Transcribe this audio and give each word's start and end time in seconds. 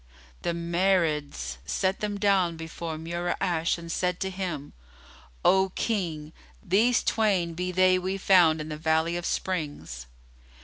The 0.41 0.53
Marids 0.55 1.57
set 1.63 1.99
them 1.99 2.17
down 2.17 2.57
before 2.57 2.97
Mura'ash 2.97 3.77
and 3.77 3.91
said 3.91 4.19
to 4.21 4.31
him, 4.31 4.73
"O 5.45 5.69
King, 5.75 6.33
these 6.63 7.03
twain 7.03 7.53
be 7.53 7.71
they 7.71 7.99
we 7.99 8.17
found 8.17 8.59
in 8.59 8.69
the 8.69 8.77
Valley 8.77 9.15
of 9.15 9.27
Springs." 9.27 10.07